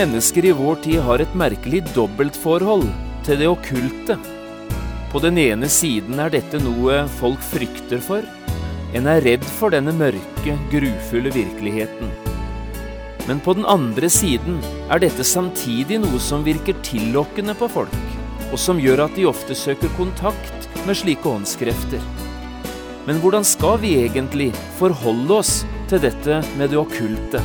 Mennesker 0.00 0.44
i 0.44 0.52
vår 0.56 0.78
tid 0.80 1.02
har 1.04 1.20
et 1.20 1.32
merkelig 1.36 1.82
dobbeltforhold 1.92 2.86
til 3.26 3.36
det 3.36 3.48
okkulte. 3.50 4.14
På 5.12 5.20
den 5.20 5.36
ene 5.42 5.68
siden 5.68 6.22
er 6.24 6.32
dette 6.32 6.56
noe 6.62 7.02
folk 7.18 7.42
frykter 7.44 8.00
for. 8.06 8.24
En 8.96 9.10
er 9.12 9.20
redd 9.26 9.44
for 9.58 9.74
denne 9.76 9.92
mørke, 9.92 10.56
grufulle 10.72 11.34
virkeligheten. 11.34 12.14
Men 13.28 13.44
på 13.44 13.52
den 13.58 13.68
andre 13.68 14.08
siden 14.08 14.56
er 14.88 15.04
dette 15.04 15.26
samtidig 15.26 16.00
noe 16.00 16.24
som 16.30 16.48
virker 16.48 16.80
tillokkende 16.86 17.52
på 17.60 17.68
folk, 17.68 18.02
og 18.48 18.56
som 18.56 18.80
gjør 18.80 19.04
at 19.04 19.20
de 19.20 19.28
ofte 19.28 19.52
søker 19.52 19.92
kontakt 20.00 20.70
med 20.86 20.96
slike 20.96 21.28
åndskrefter. 21.28 22.00
Men 23.04 23.20
hvordan 23.20 23.44
skal 23.44 23.76
vi 23.84 23.98
egentlig 24.06 24.54
forholde 24.80 25.42
oss 25.42 25.58
til 25.92 26.00
dette 26.08 26.40
med 26.56 26.72
det 26.72 26.80
okkulte? 26.88 27.44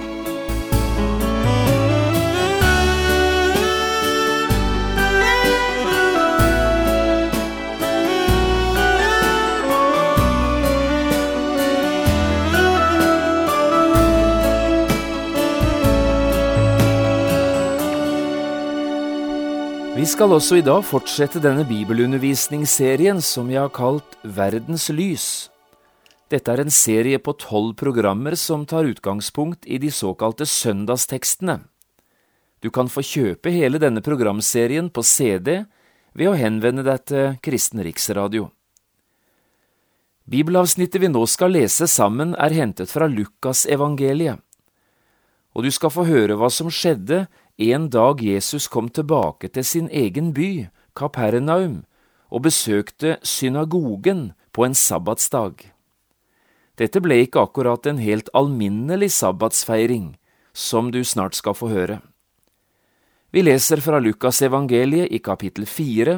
Vi 19.91 20.05
skal 20.07 20.31
også 20.31 20.55
i 20.55 20.63
dag 20.63 20.85
fortsette 20.87 21.41
denne 21.43 21.65
bibelundervisningsserien 21.67 23.17
som 23.19 23.49
vi 23.51 23.57
har 23.59 23.67
kalt 23.75 24.13
Verdens 24.23 24.85
lys. 24.87 25.25
Dette 26.31 26.53
er 26.53 26.61
en 26.63 26.71
serie 26.71 27.19
på 27.19 27.33
tolv 27.35 27.73
programmer 27.75 28.37
som 28.39 28.63
tar 28.63 28.87
utgangspunkt 28.87 29.67
i 29.67 29.81
de 29.83 29.91
såkalte 29.91 30.47
søndagstekstene. 30.47 31.57
Du 32.63 32.69
kan 32.71 32.87
få 32.87 33.03
kjøpe 33.03 33.51
hele 33.51 33.81
denne 33.83 33.99
programserien 34.05 34.87
på 34.87 35.03
CD 35.03 35.65
ved 36.15 36.31
å 36.31 36.37
henvende 36.39 36.87
deg 36.87 37.03
til 37.11 37.35
Kristen 37.43 37.83
Riksradio. 37.83 38.47
Bibelavsnittet 40.23 41.03
vi 41.03 41.11
nå 41.11 41.25
skal 41.27 41.51
lese 41.51 41.89
sammen, 41.91 42.31
er 42.39 42.55
hentet 42.55 42.87
fra 42.87 43.11
Lukasevangeliet, 43.11 44.39
og 45.51 45.67
du 45.67 45.71
skal 45.75 45.91
få 45.91 46.07
høre 46.07 46.39
hva 46.39 46.47
som 46.47 46.71
skjedde 46.71 47.25
en 47.61 47.89
dag 47.93 48.21
Jesus 48.25 48.67
kom 48.67 48.89
tilbake 48.89 49.51
til 49.53 49.65
sin 49.65 49.89
egen 49.93 50.31
by, 50.33 50.67
Kapernaum, 50.97 51.83
og 52.31 52.47
besøkte 52.47 53.17
synagogen 53.23 54.31
på 54.51 54.65
en 54.65 54.73
sabbatsdag. 54.75 55.69
Dette 56.79 57.01
ble 57.03 57.21
ikke 57.25 57.43
akkurat 57.45 57.85
en 57.85 57.99
helt 58.01 58.31
alminnelig 58.33 59.11
sabbatsfeiring, 59.19 60.15
som 60.53 60.89
du 60.91 61.03
snart 61.05 61.37
skal 61.37 61.55
få 61.55 61.69
høre. 61.71 62.01
Vi 63.31 63.43
leser 63.45 63.79
fra 63.79 63.99
Lukasevangeliet 64.01 65.11
i 65.13 65.21
kapittel 65.23 65.67
4, 65.69 66.17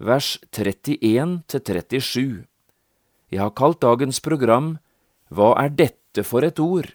vers 0.00 0.38
31 0.52 1.42
til 1.48 1.60
37. 1.60 2.44
Jeg 3.32 3.40
har 3.42 3.52
kalt 3.58 3.82
dagens 3.82 4.20
program 4.24 4.76
Hva 5.28 5.54
er 5.60 5.74
dette 5.74 6.22
for 6.24 6.46
et 6.46 6.60
ord? 6.62 6.88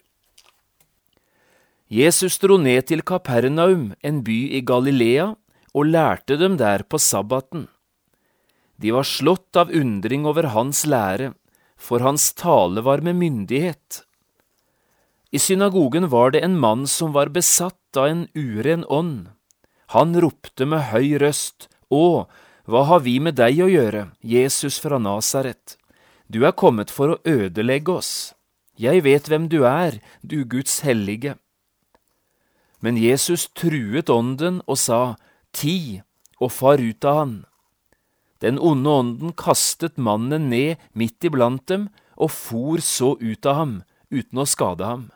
Jesus 1.90 2.38
dro 2.38 2.60
ned 2.62 2.86
til 2.86 3.02
Kapernaum, 3.02 3.96
en 4.06 4.22
by 4.22 4.38
i 4.54 4.62
Galilea, 4.62 5.32
og 5.74 5.90
lærte 5.90 6.38
dem 6.38 6.60
der 6.62 6.84
på 6.86 7.00
sabbaten. 7.02 7.66
De 8.78 8.94
var 8.94 9.08
slått 9.10 9.58
av 9.58 9.74
undring 9.74 10.28
over 10.30 10.52
hans 10.54 10.86
lære, 10.86 11.34
for 11.76 12.06
hans 12.06 12.30
tale 12.38 12.84
var 12.86 13.02
med 13.02 13.18
myndighet. 13.18 14.04
I 15.34 15.42
synagogen 15.42 16.10
var 16.14 16.32
det 16.32 16.44
en 16.46 16.60
mann 16.62 16.86
som 16.86 17.14
var 17.18 17.34
besatt 17.34 17.98
av 17.98 18.08
en 18.12 18.24
uren 18.38 18.86
ånd. 18.86 19.34
Han 19.98 20.14
ropte 20.14 20.70
med 20.70 20.94
høy 20.94 21.18
røst, 21.18 21.68
Å, 21.90 22.30
hva 22.70 22.86
har 22.86 23.02
vi 23.02 23.18
med 23.18 23.34
deg 23.42 23.64
å 23.66 23.70
gjøre, 23.70 24.12
Jesus 24.22 24.78
fra 24.78 25.02
Nasaret? 25.02 25.80
Du 26.30 26.46
er 26.46 26.54
kommet 26.54 26.94
for 26.94 27.16
å 27.16 27.22
ødelegge 27.26 27.98
oss. 27.98 28.14
Jeg 28.78 29.02
vet 29.02 29.26
hvem 29.26 29.50
du 29.50 29.64
er, 29.66 29.98
du 30.22 30.46
Guds 30.46 30.84
hellige. 30.86 31.34
Men 32.80 32.98
Jesus 32.98 33.50
truet 33.58 34.10
ånden 34.10 34.62
og 34.66 34.80
sa, 34.80 35.16
Ti, 35.52 36.02
og 36.40 36.54
far 36.56 36.80
ut 36.80 37.06
av 37.06 37.18
han. 37.24 37.34
Den 38.40 38.60
onde 38.60 38.90
ånden 38.90 39.34
kastet 39.36 39.98
mannen 40.00 40.48
ned 40.52 40.80
midt 40.96 41.26
iblant 41.28 41.66
dem 41.68 41.90
og 42.20 42.32
for 42.32 42.84
så 42.84 43.16
ut 43.20 43.48
av 43.48 43.58
ham, 43.60 43.74
uten 44.12 44.40
å 44.40 44.48
skade 44.48 44.88
ham. 44.88 45.10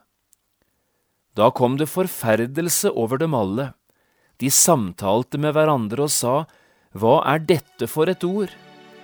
Da 1.36 1.50
kom 1.56 1.78
det 1.80 1.90
forferdelse 1.92 2.92
over 2.92 3.22
dem 3.22 3.34
alle. 3.38 3.72
De 4.38 4.52
samtalte 4.52 5.40
med 5.40 5.56
hverandre 5.56 6.06
og 6.06 6.14
sa, 6.14 6.36
Hva 6.94 7.22
er 7.34 7.42
dette 7.48 7.88
for 7.90 8.12
et 8.12 8.24
ord? 8.28 8.52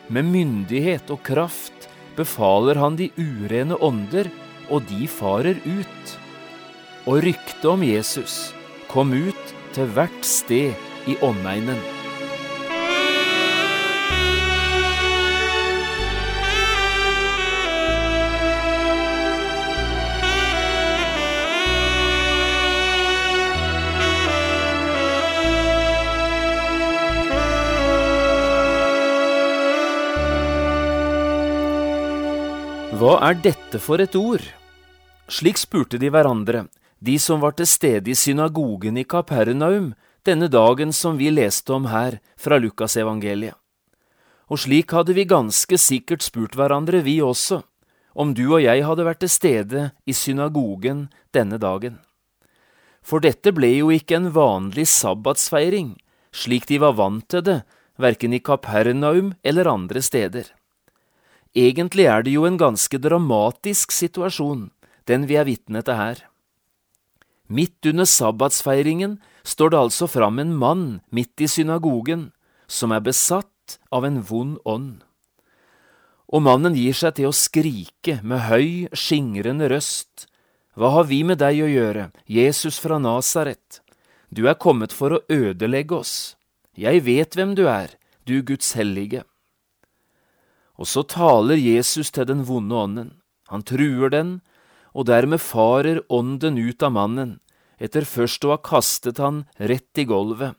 Med 0.10 0.28
myndighet 0.30 1.10
og 1.14 1.24
kraft 1.26 1.90
befaler 2.18 2.80
han 2.82 2.98
de 3.00 3.10
urene 3.18 3.78
ånder, 3.78 4.30
og 4.70 4.86
de 4.90 5.08
farer 5.10 5.58
ut 5.66 6.18
og 7.10 7.24
ryktet 7.26 7.64
om 7.66 7.82
Jesus 7.82 8.52
kom 8.90 9.16
ut 9.18 9.54
til 9.74 9.90
hvert 9.96 10.26
sted 10.26 10.78
i 11.10 11.16
omegnen. 11.26 11.80
Hva 33.00 33.16
er 33.24 33.38
dette 33.42 33.80
for 33.82 34.04
et 34.04 34.14
ord? 34.20 34.44
Slik 35.32 35.58
spurte 35.58 35.98
de 36.02 36.10
hverandre, 36.12 36.68
de 37.00 37.16
som 37.20 37.42
var 37.42 37.56
til 37.58 37.68
stede 37.68 38.12
i 38.12 38.18
synagogen 38.18 38.98
i 39.00 39.06
Kapernaum 39.08 39.94
denne 40.28 40.50
dagen 40.52 40.92
som 40.94 41.18
vi 41.18 41.32
leste 41.32 41.74
om 41.74 41.88
her 41.92 42.20
fra 42.38 42.60
Lukasevangeliet. 42.60 43.56
Og 44.50 44.64
slik 44.66 44.92
hadde 44.96 45.14
vi 45.14 45.30
ganske 45.30 45.78
sikkert 45.78 46.26
spurt 46.26 46.58
hverandre, 46.58 47.04
vi 47.06 47.20
også, 47.22 47.62
om 48.18 48.34
du 48.34 48.48
og 48.50 48.64
jeg 48.64 48.84
hadde 48.84 49.06
vært 49.06 49.22
til 49.24 49.32
stede 49.32 49.90
i 50.10 50.14
synagogen 50.18 51.08
denne 51.36 51.60
dagen. 51.62 52.00
For 53.06 53.22
dette 53.24 53.54
ble 53.56 53.70
jo 53.78 53.92
ikke 53.94 54.18
en 54.18 54.32
vanlig 54.36 54.88
sabbatsfeiring, 54.90 55.94
slik 56.34 56.68
de 56.70 56.82
var 56.82 56.98
vant 56.98 57.28
til 57.30 57.46
det, 57.46 57.60
verken 58.00 58.34
i 58.34 58.42
Kapernaum 58.42 59.34
eller 59.44 59.70
andre 59.70 60.02
steder. 60.02 60.50
Egentlig 61.56 62.06
er 62.06 62.26
det 62.26 62.36
jo 62.36 62.46
en 62.46 62.60
ganske 62.60 63.00
dramatisk 63.02 63.94
situasjon, 63.94 64.70
den 65.10 65.26
vi 65.30 65.40
er 65.40 65.48
vitne 65.48 65.82
til 65.86 65.98
her. 65.98 66.29
Midt 67.50 67.86
under 67.90 68.06
sabbatsfeiringen 68.06 69.18
står 69.44 69.74
det 69.74 69.80
altså 69.80 70.08
fram 70.08 70.38
en 70.40 70.54
mann 70.54 70.88
midt 71.10 71.42
i 71.42 71.48
synagogen 71.50 72.30
som 72.70 72.94
er 72.94 73.02
besatt 73.02 73.80
av 73.90 74.06
en 74.06 74.22
vond 74.22 74.60
ånd. 74.70 75.00
Og 76.30 76.44
mannen 76.46 76.76
gir 76.78 76.94
seg 76.94 77.16
til 77.18 77.32
å 77.32 77.36
skrike 77.36 78.20
med 78.22 78.46
høy, 78.46 78.86
skingrende 78.94 79.70
røst. 79.72 80.28
Hva 80.78 80.94
har 80.94 81.10
vi 81.10 81.24
med 81.26 81.42
deg 81.42 81.64
å 81.66 81.72
gjøre, 81.72 82.12
Jesus 82.30 82.78
fra 82.78 83.00
Nasaret? 83.02 83.82
Du 84.30 84.46
er 84.46 84.60
kommet 84.62 84.94
for 84.94 85.16
å 85.16 85.24
ødelegge 85.26 85.98
oss. 85.98 86.14
Jeg 86.78 87.02
vet 87.08 87.34
hvem 87.34 87.56
du 87.58 87.66
er, 87.66 87.96
du 88.30 88.44
Guds 88.46 88.76
hellige. 88.78 89.24
Og 90.78 90.88
så 90.88 91.02
taler 91.02 91.58
Jesus 91.58 92.14
til 92.14 92.30
den 92.30 92.46
vonde 92.46 92.78
ånden. 92.78 93.10
Han 93.50 93.66
truer 93.66 94.14
den, 94.14 94.38
og 94.94 95.08
dermed 95.10 95.42
farer 95.44 96.02
ånden 96.10 96.58
ut 96.58 96.84
av 96.84 96.94
mannen, 96.96 97.38
etter 97.80 98.08
først 98.08 98.46
å 98.46 98.54
ha 98.56 98.60
kastet 98.62 99.22
han 99.24 99.46
rett 99.58 100.02
i 100.02 100.06
gulvet, 100.10 100.58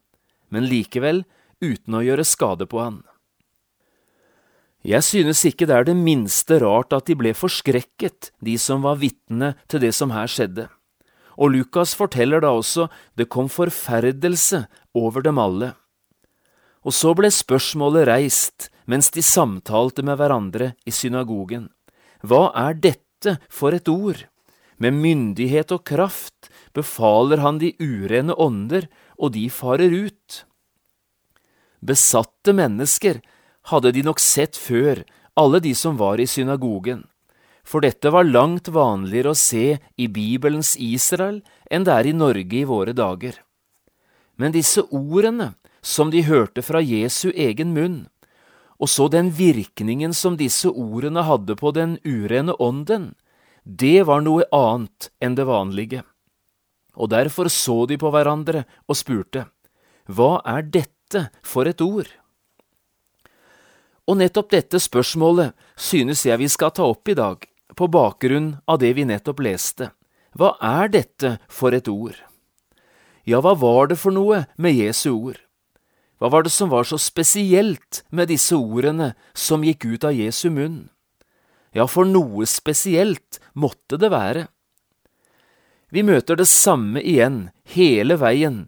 men 0.49 0.69
likevel 0.71 1.25
uten 1.61 1.97
å 1.97 2.05
gjøre 2.05 2.27
skade 2.27 2.67
på 2.71 2.81
han. 2.81 3.01
Jeg 4.81 5.05
synes 5.05 5.43
ikke 5.45 5.67
det 5.69 5.77
er 5.77 5.85
det 5.91 5.97
minste 5.99 6.57
rart 6.63 6.95
at 6.97 7.11
de 7.11 7.17
ble 7.19 7.35
forskrekket, 7.37 8.33
de 8.41 8.57
som 8.57 8.81
var 8.87 8.97
vitne 9.03 9.53
til 9.69 9.83
det 9.83 9.93
som 9.97 10.13
her 10.15 10.31
skjedde. 10.31 10.69
og 11.41 11.53
Lukas 11.55 11.95
forteller 11.97 12.41
da 12.41 12.51
også 12.53 12.89
det 13.17 13.29
kom 13.29 13.49
forferdelse 13.49 14.67
over 14.95 15.23
dem 15.23 15.39
alle. 15.39 15.75
Og 16.85 16.93
så 16.93 17.15
ble 17.17 17.31
spørsmålet 17.33 18.09
reist 18.09 18.69
mens 18.85 19.11
de 19.11 19.23
samtalte 19.23 20.03
med 20.03 20.19
hverandre 20.19 20.75
i 20.85 20.91
synagogen. 20.91 21.71
Hva 22.21 22.53
er 22.57 22.75
dette 22.75 23.10
for 23.49 23.77
et 23.77 23.89
ord? 23.89 24.27
Med 24.81 24.97
myndighet 24.97 25.73
og 25.77 25.85
kraft 25.85 26.49
befaler 26.73 27.43
han 27.45 27.59
de 27.61 27.75
urene 27.81 28.33
ånder, 28.33 28.89
og 29.21 29.35
de 29.37 29.45
farer 29.53 29.93
ut. 29.93 30.45
Besatte 31.85 32.55
mennesker 32.57 33.21
hadde 33.69 33.93
de 33.93 34.05
nok 34.05 34.21
sett 34.21 34.57
før, 34.57 35.03
alle 35.37 35.61
de 35.61 35.75
som 35.77 35.99
var 36.01 36.21
i 36.21 36.29
synagogen, 36.29 37.05
for 37.65 37.85
dette 37.85 38.11
var 38.13 38.29
langt 38.29 38.69
vanligere 38.73 39.33
å 39.33 39.39
se 39.39 39.79
i 39.79 40.09
Bibelens 40.09 40.75
Israel 40.81 41.41
enn 41.71 41.85
det 41.87 41.95
er 41.95 42.09
i 42.11 42.17
Norge 42.17 42.57
i 42.57 42.67
våre 42.69 42.97
dager. 42.97 43.37
Men 44.41 44.57
disse 44.57 44.83
ordene 44.91 45.53
som 45.85 46.11
de 46.11 46.25
hørte 46.25 46.65
fra 46.65 46.81
Jesu 46.81 47.31
egen 47.31 47.73
munn, 47.77 48.09
og 48.81 48.89
så 48.89 49.09
den 49.13 49.29
virkningen 49.37 50.15
som 50.17 50.39
disse 50.41 50.71
ordene 50.71 51.25
hadde 51.29 51.57
på 51.61 51.73
den 51.77 51.99
urene 52.05 52.55
ånden, 52.57 53.13
det 53.65 54.07
var 54.09 54.25
noe 54.25 54.47
annet 54.57 55.11
enn 55.21 55.37
det 55.37 55.45
vanlige. 55.45 56.01
Og 56.97 57.13
derfor 57.13 57.51
så 57.53 57.85
de 57.87 57.99
på 58.01 58.11
hverandre 58.11 58.65
og 58.89 58.97
spurte, 58.97 59.47
Hva 60.09 60.41
er 60.49 60.65
dette 60.65 61.29
for 61.45 61.69
et 61.69 61.81
ord? 61.81 62.09
Og 64.09 64.17
nettopp 64.19 64.51
dette 64.51 64.81
spørsmålet 64.81 65.53
synes 65.77 66.25
jeg 66.27 66.41
vi 66.41 66.49
skal 66.49 66.73
ta 66.75 66.89
opp 66.89 67.09
i 67.09 67.15
dag, 67.15 67.45
på 67.77 67.87
bakgrunn 67.87 68.57
av 68.67 68.81
det 68.83 68.95
vi 68.97 69.05
nettopp 69.07 69.45
leste. 69.45 69.93
Hva 70.35 70.57
er 70.59 70.89
dette 70.89 71.37
for 71.49 71.77
et 71.77 71.87
ord? 71.89 72.17
Ja, 73.29 73.39
hva 73.45 73.55
var 73.55 73.93
det 73.93 74.01
for 74.01 74.11
noe 74.11 74.47
med 74.57 74.75
Jesu 74.75 75.13
ord? 75.13 75.39
Hva 76.21 76.29
var 76.29 76.45
det 76.45 76.53
som 76.53 76.69
var 76.69 76.85
så 76.85 76.99
spesielt 77.01 78.03
med 78.13 78.29
disse 78.29 78.57
ordene 78.57 79.15
som 79.33 79.65
gikk 79.65 79.87
ut 79.89 80.05
av 80.05 80.13
Jesu 80.13 80.51
munn? 80.53 80.91
Ja, 81.73 81.87
for 81.89 82.05
noe 82.05 82.45
spesielt 82.51 83.41
måtte 83.55 83.97
det 83.97 84.11
være. 84.13 84.49
Vi 85.91 86.05
møter 86.07 86.37
det 86.37 86.47
samme 86.47 87.01
igjen 87.01 87.49
hele 87.73 88.19
veien 88.21 88.67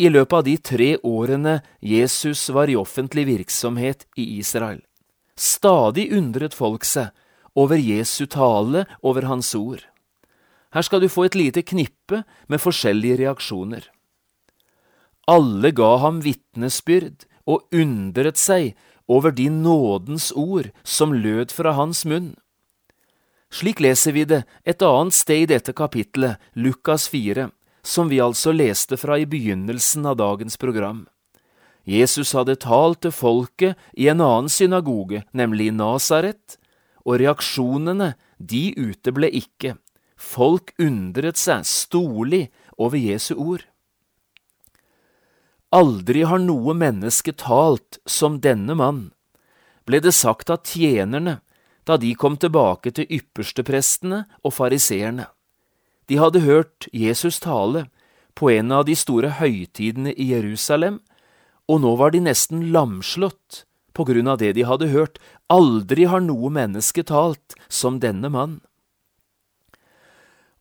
i 0.00 0.10
løpet 0.12 0.36
av 0.36 0.44
de 0.44 0.56
tre 0.56 0.90
årene 1.04 1.60
Jesus 1.80 2.46
var 2.52 2.70
i 2.70 2.76
offentlig 2.78 3.26
virksomhet 3.28 4.06
i 4.20 4.38
Israel. 4.38 4.82
Stadig 5.36 6.10
undret 6.12 6.54
folk 6.56 6.84
seg 6.84 7.10
over 7.58 7.80
Jesu 7.80 8.26
tale, 8.30 8.84
over 9.02 9.26
hans 9.26 9.54
ord. 9.56 9.82
Her 10.70 10.86
skal 10.86 11.02
du 11.02 11.08
få 11.10 11.26
et 11.26 11.38
lite 11.38 11.64
knippe 11.66 12.22
med 12.46 12.62
forskjellige 12.62 13.22
reaksjoner. 13.24 13.88
Alle 15.28 15.72
ga 15.76 15.96
ham 16.02 16.20
vitnesbyrd 16.24 17.26
og 17.50 17.66
undret 17.74 18.38
seg 18.40 18.74
over 19.10 19.34
de 19.34 19.48
nådens 19.50 20.30
ord 20.36 20.70
som 20.84 21.12
lød 21.12 21.52
fra 21.52 21.74
hans 21.74 22.04
munn. 22.06 22.34
Slik 23.50 23.80
leser 23.82 24.14
vi 24.14 24.24
det 24.30 24.44
et 24.62 24.82
annet 24.86 25.16
sted 25.16 25.42
i 25.42 25.48
dette 25.50 25.74
kapittelet, 25.74 26.38
Lukas 26.54 27.08
4, 27.10 27.48
som 27.82 28.10
vi 28.10 28.20
altså 28.22 28.52
leste 28.54 28.96
fra 29.00 29.18
i 29.18 29.26
begynnelsen 29.26 30.06
av 30.06 30.20
dagens 30.20 30.56
program. 30.60 31.08
Jesus 31.82 32.30
hadde 32.36 32.60
talt 32.62 33.00
til 33.02 33.14
folket 33.14 33.78
i 33.98 34.06
en 34.12 34.20
annen 34.22 34.50
synagoge, 34.52 35.24
nemlig 35.34 35.70
i 35.70 35.74
Nasaret, 35.74 36.58
og 37.02 37.18
reaksjonene, 37.18 38.14
de 38.38 38.70
uteble 38.78 39.30
ikke. 39.34 39.74
Folk 40.20 40.74
undret 40.78 41.40
seg 41.40 41.64
storlig 41.66 42.50
over 42.76 43.00
Jesu 43.00 43.34
ord. 43.34 43.64
Aldri 45.70 46.24
har 46.26 46.40
noe 46.42 46.74
menneske 46.74 47.32
talt 47.38 48.00
som 48.06 48.40
denne 48.42 48.74
mann, 48.74 49.12
ble 49.86 50.00
det 50.02 50.12
sagt 50.16 50.50
av 50.50 50.64
tjenerne 50.66 51.38
da 51.86 51.96
de 51.96 52.10
kom 52.18 52.36
tilbake 52.42 52.90
til 52.94 53.06
yppersteprestene 53.06 54.24
og 54.42 54.54
fariseerne. 54.56 55.28
De 56.10 56.18
hadde 56.18 56.42
hørt 56.42 56.88
Jesus 56.90 57.38
tale 57.38 57.84
på 58.34 58.50
en 58.50 58.72
av 58.74 58.84
de 58.88 58.96
store 58.98 59.30
høytidene 59.38 60.10
i 60.10 60.32
Jerusalem, 60.32 60.98
og 61.70 61.84
nå 61.84 61.94
var 62.00 62.10
de 62.10 62.22
nesten 62.24 62.72
lamslått 62.74 63.62
på 63.94 64.06
grunn 64.08 64.30
av 64.30 64.40
det 64.42 64.56
de 64.58 64.66
hadde 64.66 64.90
hørt. 64.90 65.20
Aldri 65.50 66.08
har 66.10 66.22
noe 66.24 66.50
menneske 66.50 67.04
talt 67.06 67.54
som 67.70 68.00
denne 68.02 68.30
mann. 68.30 68.58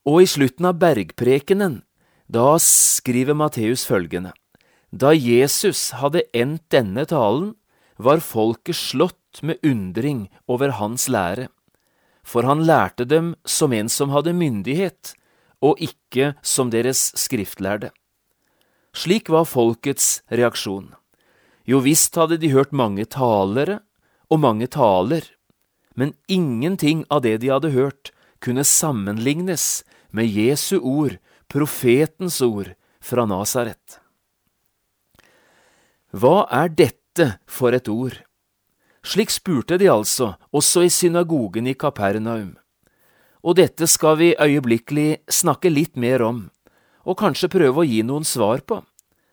Og 0.06 0.22
i 0.22 0.30
slutten 0.30 0.70
av 0.70 0.78
bergprekenen, 0.82 1.82
da 2.30 2.54
skriver 2.62 3.34
Matteus 3.34 3.88
følgende. 3.90 4.36
Da 4.92 5.14
Jesus 5.14 5.92
hadde 6.02 6.24
endt 6.34 6.66
denne 6.74 7.06
talen, 7.06 7.54
var 7.98 8.24
folket 8.24 8.76
slått 8.76 9.42
med 9.44 9.60
undring 9.62 10.30
over 10.48 10.72
hans 10.80 11.08
lære, 11.12 11.50
for 12.24 12.48
han 12.48 12.64
lærte 12.66 13.06
dem 13.06 13.36
som 13.46 13.74
en 13.74 13.90
som 13.90 14.10
hadde 14.10 14.34
myndighet, 14.34 15.14
og 15.62 15.78
ikke 15.84 16.34
som 16.42 16.72
deres 16.72 17.12
skriftlærde. 17.20 17.92
Slik 18.96 19.30
var 19.30 19.46
folkets 19.46 20.24
reaksjon. 20.32 20.96
Jo 21.68 21.84
visst 21.86 22.16
hadde 22.18 22.40
de 22.42 22.50
hørt 22.50 22.72
mange 22.74 23.06
talere 23.06 23.82
og 24.32 24.42
mange 24.42 24.68
taler, 24.72 25.22
men 25.94 26.16
ingenting 26.32 27.04
av 27.12 27.22
det 27.28 27.42
de 27.44 27.52
hadde 27.52 27.76
hørt, 27.76 28.14
kunne 28.40 28.64
sammenlignes 28.64 29.84
med 30.16 30.32
Jesu 30.32 30.80
ord, 30.80 31.20
profetens 31.52 32.40
ord, 32.42 32.74
fra 33.04 33.26
Nasaret. 33.28 33.99
Hva 36.10 36.48
er 36.50 36.72
dette 36.74 37.36
for 37.46 37.70
et 37.78 37.86
ord? 37.86 38.16
Slik 39.06 39.30
spurte 39.30 39.78
de 39.78 39.92
altså, 39.94 40.40
også 40.50 40.82
i 40.88 40.90
synagogen 40.90 41.68
i 41.70 41.76
Kapernaum. 41.78 42.56
Og 43.46 43.60
dette 43.62 43.86
skal 43.88 44.18
vi 44.18 44.32
øyeblikkelig 44.34 45.22
snakke 45.30 45.70
litt 45.70 45.94
mer 45.94 46.24
om, 46.26 46.48
og 47.06 47.20
kanskje 47.22 47.52
prøve 47.54 47.84
å 47.84 47.86
gi 47.86 48.02
noen 48.02 48.26
svar 48.26 48.66
på. 48.66 48.82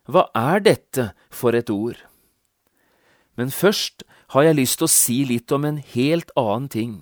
Hva 0.05 0.29
er 0.37 0.61
dette 0.61 1.09
for 1.33 1.57
et 1.57 1.73
ord? 1.73 1.97
Men 3.41 3.49
først 3.49 4.05
har 4.37 4.45
jeg 4.45 4.59
lyst 4.61 4.79
til 4.79 4.87
å 4.87 4.93
si 4.93 5.19
litt 5.25 5.53
om 5.57 5.65
en 5.65 5.81
helt 5.81 6.29
annen 6.37 6.69
ting, 6.69 6.95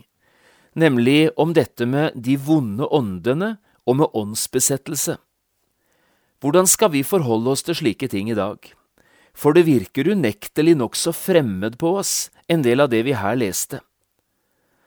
nemlig 0.79 1.35
om 1.37 1.51
dette 1.51 1.83
med 1.83 2.15
de 2.15 2.39
vonde 2.39 2.87
åndene 2.95 3.57
og 3.91 3.99
med 3.99 4.15
åndsbesettelse. 4.15 5.19
Hvordan 6.39 6.71
skal 6.71 6.95
vi 6.95 7.03
forholde 7.03 7.51
oss 7.51 7.67
til 7.67 7.75
slike 7.83 8.07
ting 8.07 8.31
i 8.31 8.39
dag? 8.39 8.63
For 9.35 9.57
det 9.57 9.67
virker 9.67 10.09
unektelig 10.15 10.77
nokså 10.79 11.13
fremmed 11.13 11.77
på 11.79 11.97
oss, 11.99 12.31
en 12.49 12.63
del 12.63 12.85
av 12.85 12.93
det 12.93 13.03
vi 13.07 13.17
her 13.19 13.37
leste. 13.37 13.81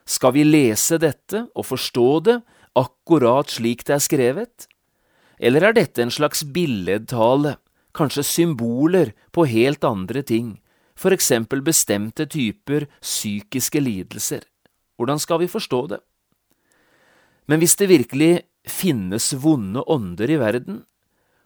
Skal 0.08 0.32
vi 0.38 0.46
lese 0.46 0.96
dette 0.98 1.44
og 1.52 1.66
forstå 1.68 2.08
det 2.24 2.38
akkurat 2.78 3.50
slik 3.52 3.84
det 3.84 3.98
er 3.98 4.04
skrevet? 4.04 4.68
Eller 5.38 5.68
er 5.68 5.76
dette 5.76 6.02
en 6.02 6.12
slags 6.12 6.42
billedtale, 6.42 7.58
kanskje 7.94 8.24
symboler 8.24 9.12
på 9.34 9.44
helt 9.50 9.84
andre 9.84 10.24
ting, 10.24 10.56
for 10.98 11.14
eksempel 11.14 11.60
bestemte 11.62 12.26
typer 12.26 12.88
psykiske 13.02 13.82
lidelser? 13.84 14.42
Hvordan 14.98 15.20
skal 15.22 15.44
vi 15.44 15.50
forstå 15.50 15.80
det? 15.92 16.00
Men 17.48 17.60
hvis 17.60 17.76
det 17.78 17.92
virkelig 17.92 18.32
finnes 18.68 19.30
vonde 19.40 19.84
ånder 19.86 20.30
i 20.30 20.40
verden, 20.40 20.82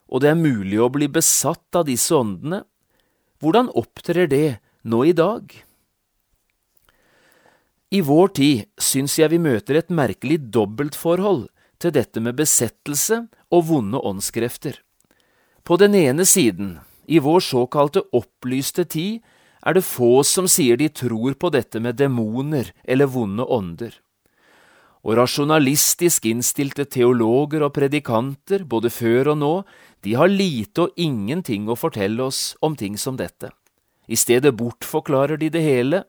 og 0.08 0.22
det 0.22 0.32
er 0.32 0.38
mulig 0.38 0.78
å 0.80 0.90
bli 0.92 1.08
besatt 1.12 1.76
av 1.78 1.86
disse 1.88 2.14
åndene, 2.14 2.62
hvordan 3.42 3.68
opptrer 3.74 4.30
det 4.30 4.60
nå 4.86 5.02
i 5.10 5.12
dag? 5.18 5.50
I 7.92 8.00
vår 8.00 8.30
tid 8.38 8.68
syns 8.80 9.18
jeg 9.18 9.34
vi 9.34 9.42
møter 9.42 9.76
et 9.76 9.90
merkelig 9.92 10.38
dobbeltforhold 10.54 11.48
til 11.82 11.92
dette 11.92 12.22
med 12.22 12.38
besettelse 12.38 13.24
og 13.52 13.66
vonde 13.68 13.98
åndskrefter. 13.98 14.78
På 15.66 15.76
den 15.76 15.94
ene 15.98 16.24
siden, 16.24 16.78
i 17.06 17.18
vår 17.18 17.42
såkalte 17.44 18.04
opplyste 18.14 18.86
tid, 18.86 19.20
er 19.62 19.76
det 19.76 19.84
få 19.86 20.22
som 20.26 20.48
sier 20.50 20.78
de 20.78 20.88
tror 20.88 21.36
på 21.38 21.50
dette 21.54 21.82
med 21.82 21.98
demoner 21.98 22.72
eller 22.82 23.10
vonde 23.10 23.44
ånder. 23.44 23.92
Og 25.02 25.18
rasjonalistisk 25.18 26.26
innstilte 26.30 26.86
teologer 26.86 27.64
og 27.66 27.74
predikanter, 27.74 28.62
både 28.64 28.90
før 28.90 29.34
og 29.34 29.38
nå, 29.42 29.54
de 30.02 30.14
har 30.18 30.30
lite 30.30 30.88
og 30.88 30.96
ingenting 30.98 31.68
å 31.70 31.78
fortelle 31.78 32.24
oss 32.26 32.56
om 32.60 32.74
ting 32.76 32.96
som 32.98 33.18
dette. 33.18 33.52
I 34.10 34.18
stedet 34.18 34.54
bortforklarer 34.58 35.38
de 35.38 35.50
det 35.54 35.62
hele, 35.62 36.02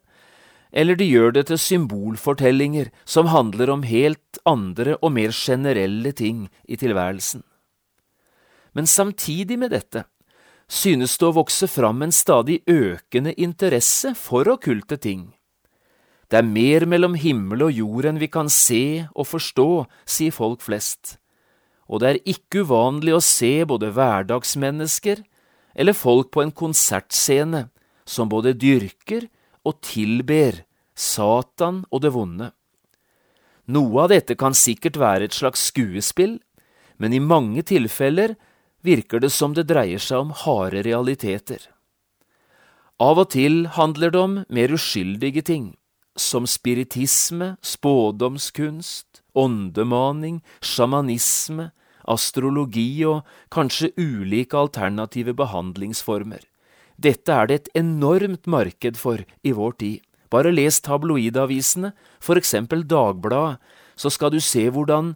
eller 0.73 0.97
de 0.97 1.05
gjør 1.05 1.35
det 1.35 1.45
til 1.51 1.59
symbolfortellinger 1.61 2.89
som 3.05 3.29
handler 3.29 3.69
om 3.69 3.85
helt 3.85 4.39
andre 4.49 4.97
og 5.01 5.13
mer 5.13 5.35
generelle 5.37 6.11
ting 6.17 6.47
i 6.65 6.79
tilværelsen. 6.81 7.43
Men 8.73 8.89
samtidig 8.89 9.59
med 9.61 9.69
dette 9.75 10.07
synes 10.65 11.13
det 11.21 11.29
å 11.29 11.37
vokse 11.37 11.69
fram 11.69 12.01
en 12.01 12.15
stadig 12.15 12.63
økende 12.65 13.35
interesse 13.37 14.15
for 14.17 14.49
okkulte 14.49 14.97
ting. 14.97 15.27
Det 16.33 16.39
er 16.41 16.49
mer 16.49 16.87
mellom 16.89 17.13
himmel 17.13 17.67
og 17.67 17.77
jord 17.77 18.07
enn 18.09 18.17
vi 18.17 18.31
kan 18.33 18.49
se 18.49 19.05
og 19.13 19.29
forstå, 19.29 19.67
sier 20.09 20.33
folk 20.33 20.65
flest 20.65 21.19
og 21.93 22.01
det 22.01 22.09
er 22.09 22.23
ikke 22.25 22.63
uvanlig 22.65 23.13
å 23.13 23.21
se 23.21 23.51
både 23.69 23.91
hverdagsmennesker 23.93 25.21
eller 25.77 25.97
folk 25.97 26.31
på 26.33 26.41
en 26.41 26.53
konsertscene 26.55 27.67
som 28.09 28.31
både 28.31 28.55
dyrker 28.57 29.27
og 29.63 29.77
tilber 29.85 30.63
Satan 30.97 31.83
og 31.93 32.01
det 32.01 32.13
vonde. 32.15 32.49
Noe 33.69 34.03
av 34.03 34.09
dette 34.11 34.35
kan 34.35 34.57
sikkert 34.57 34.97
være 34.99 35.29
et 35.29 35.37
slags 35.37 35.69
skuespill, 35.69 36.39
men 36.97 37.13
i 37.13 37.21
mange 37.21 37.63
tilfeller 37.63 38.35
virker 38.83 39.21
det 39.23 39.31
som 39.31 39.53
det 39.55 39.69
dreier 39.69 40.01
seg 40.01 40.25
om 40.25 40.33
harde 40.43 40.83
realiteter. 40.83 41.61
Av 43.01 43.21
og 43.21 43.31
til 43.33 43.67
handler 43.77 44.11
det 44.13 44.19
om 44.19 44.35
mer 44.49 44.73
uskyldige 44.75 45.45
ting, 45.45 45.71
som 46.19 46.45
spiritisme, 46.49 47.55
spådomskunst, 47.63 49.23
åndemaning, 49.33 50.41
sjamanisme, 50.61 51.71
astrologi 52.09 53.03
og 53.07 53.23
kanskje 53.53 53.93
ulike 53.97 54.57
alternative 54.57 55.35
behandlingsformer. 55.37 56.41
Dette 56.97 57.33
er 57.33 57.49
det 57.49 57.55
et 57.55 57.71
enormt 57.83 58.47
marked 58.47 58.97
for 58.99 59.23
i 59.43 59.53
vår 59.55 59.77
tid. 59.79 60.01
Bare 60.29 60.53
les 60.53 60.79
tabloidavisene, 60.81 61.93
for 62.19 62.39
eksempel 62.39 62.83
Dagbladet, 62.89 63.59
så 63.95 64.09
skal 64.09 64.33
du 64.33 64.39
se 64.41 64.65
hvordan 64.69 65.13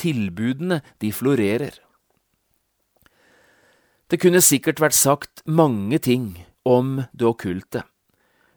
tilbudene 0.00 0.80
de 1.00 1.12
florerer. 1.12 1.76
Det 4.08 4.20
kunne 4.20 4.42
sikkert 4.44 4.80
vært 4.80 4.96
sagt 4.96 5.42
mange 5.44 5.98
ting 5.98 6.44
om 6.64 7.02
det 7.12 7.26
okkulte, 7.28 7.84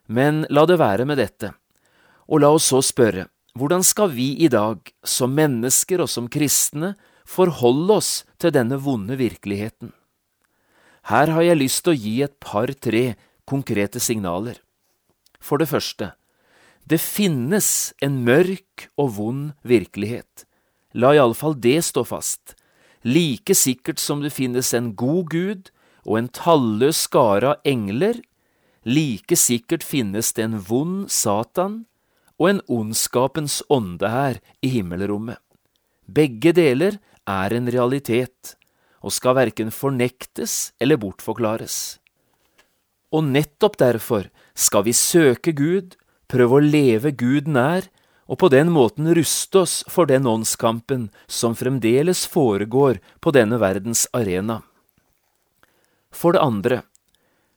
men 0.08 0.46
la 0.50 0.66
det 0.68 0.80
være 0.80 1.08
med 1.08 1.20
dette, 1.20 1.54
og 2.28 2.44
la 2.44 2.52
oss 2.56 2.68
så 2.72 2.82
spørre, 2.84 3.28
hvordan 3.58 3.84
skal 3.84 4.12
vi 4.14 4.34
i 4.44 4.50
dag, 4.52 4.80
som 5.04 5.34
mennesker 5.36 6.04
og 6.04 6.12
som 6.12 6.28
kristne, 6.30 6.94
forholde 7.28 8.00
oss 8.00 8.12
til 8.40 8.54
denne 8.56 8.80
vonde 8.82 9.18
virkeligheten? 9.20 9.92
Her 11.08 11.32
har 11.36 11.44
jeg 11.46 11.60
lyst 11.62 11.84
til 11.86 11.94
å 11.94 12.00
gi 12.00 12.16
et 12.26 12.36
par–tre 12.44 13.16
konkrete 13.48 14.00
signaler. 14.04 14.58
For 15.40 15.60
det 15.62 15.70
første, 15.72 16.12
det 16.88 17.00
finnes 17.04 17.94
en 18.04 18.22
mørk 18.28 18.88
og 19.00 19.14
vond 19.20 19.52
virkelighet. 19.68 20.46
La 20.96 21.14
iallfall 21.16 21.56
det 21.60 21.80
stå 21.86 22.04
fast. 22.08 22.56
Like 23.04 23.56
sikkert 23.56 24.00
som 24.00 24.24
det 24.24 24.34
finnes 24.36 24.74
en 24.76 24.94
god 25.00 25.32
Gud 25.32 25.70
og 26.08 26.18
en 26.20 26.30
talløs 26.32 27.04
skare 27.08 27.54
av 27.54 27.68
engler, 27.68 28.22
like 28.88 29.36
sikkert 29.36 29.84
finnes 29.84 30.32
det 30.36 30.48
en 30.48 30.60
vond 30.64 31.12
Satan 31.12 31.84
og 32.40 32.50
en 32.52 32.62
ondskapens 32.72 33.60
ånde 33.74 34.12
her 34.12 34.40
i 34.64 34.72
himmelrommet. 34.78 35.40
Begge 36.08 36.54
deler 36.56 37.00
er 37.28 37.54
en 37.54 37.70
realitet, 37.72 38.56
og 39.04 39.14
skal 39.14 39.38
verken 39.38 39.70
fornektes 39.72 40.74
eller 40.82 41.00
bortforklares. 41.02 42.00
Og 43.14 43.24
nettopp 43.24 43.78
derfor 43.80 44.28
skal 44.58 44.88
vi 44.88 44.96
søke 44.96 45.54
Gud, 45.56 45.96
prøve 46.28 46.58
å 46.58 46.64
leve 46.64 47.14
Gud 47.16 47.48
nær, 47.48 47.88
og 48.28 48.42
på 48.42 48.50
den 48.52 48.74
måten 48.76 49.08
ruste 49.16 49.62
oss 49.64 49.80
for 49.88 50.10
den 50.10 50.28
åndskampen 50.28 51.08
som 51.32 51.56
fremdeles 51.56 52.26
foregår 52.28 53.00
på 53.24 53.32
denne 53.32 53.60
verdens 53.62 54.04
arena. 54.12 54.60
For 56.12 56.36
det 56.36 56.44
andre, 56.44 56.82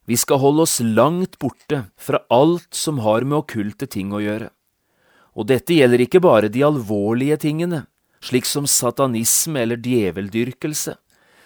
vi 0.06 0.16
skal 0.18 0.40
holde 0.42 0.66
oss 0.66 0.78
langt 0.82 1.38
borte 1.42 1.84
fra 1.98 2.22
alt 2.30 2.70
som 2.74 3.02
har 3.02 3.26
med 3.26 3.42
okkulte 3.42 3.90
ting 3.90 4.14
å 4.14 4.22
gjøre. 4.22 4.50
Og 5.38 5.46
dette 5.50 5.74
gjelder 5.74 6.02
ikke 6.06 6.22
bare 6.22 6.50
de 6.50 6.62
alvorlige 6.66 7.38
tingene, 7.46 7.84
slik 8.24 8.46
som 8.46 8.66
satanisme 8.68 9.62
eller 9.62 9.80
djeveldyrkelse. 9.80 10.96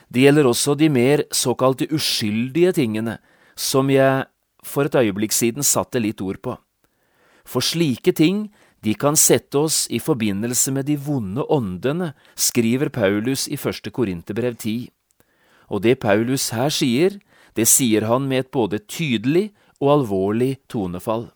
Det 0.08 0.26
gjelder 0.26 0.46
også 0.46 0.74
de 0.78 0.90
mer 0.92 1.24
såkalte 1.34 1.88
uskyldige 1.94 2.74
tingene, 2.76 3.18
som 3.56 3.90
jeg 3.90 4.26
for 4.64 4.88
et 4.88 4.96
øyeblikk 4.98 5.34
siden 5.34 5.66
satte 5.66 6.00
litt 6.00 6.22
ord 6.24 6.40
på. 6.42 6.56
For 7.44 7.64
slike 7.64 8.14
ting, 8.16 8.48
de 8.84 8.94
kan 8.94 9.16
sette 9.16 9.58
oss 9.58 9.84
i 9.92 10.00
forbindelse 10.00 10.72
med 10.72 10.88
de 10.88 10.96
vonde 11.00 11.44
åndene, 11.48 12.12
skriver 12.36 12.90
Paulus 12.92 13.46
i 13.48 13.56
første 13.60 13.92
Korinterbrev 13.92 14.56
10. 14.56 14.90
Og 15.72 15.84
det 15.84 16.00
Paulus 16.00 16.50
her 16.52 16.72
sier, 16.72 17.18
det 17.54 17.68
sier 17.70 18.04
han 18.08 18.28
med 18.28 18.44
et 18.44 18.50
både 18.52 18.82
tydelig 18.84 19.52
og 19.80 19.92
alvorlig 19.98 20.58
tonefall. 20.68 21.30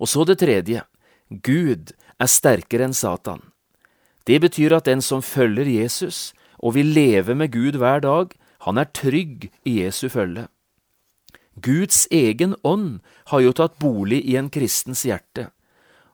Og 0.00 0.08
så 0.08 0.24
det 0.28 0.38
tredje, 0.40 0.84
Gud 1.28 1.92
er 2.20 2.30
sterkere 2.30 2.86
enn 2.88 2.96
Satan. 2.96 3.42
Det 4.26 4.40
betyr 4.42 4.74
at 4.74 4.88
den 4.88 5.02
som 5.02 5.22
følger 5.22 5.68
Jesus 5.68 6.34
og 6.58 6.74
vil 6.74 6.90
leve 6.96 7.34
med 7.34 7.52
Gud 7.54 7.78
hver 7.78 8.02
dag, 8.02 8.34
han 8.66 8.78
er 8.78 8.90
trygg 8.90 9.50
i 9.64 9.78
Jesu 9.82 10.08
følge. 10.10 10.48
Guds 11.62 12.06
egen 12.12 12.56
ånd 12.64 13.00
har 13.30 13.40
jo 13.40 13.54
tatt 13.56 13.78
bolig 13.80 14.18
i 14.26 14.36
en 14.36 14.50
kristens 14.52 15.06
hjerte, 15.06 15.50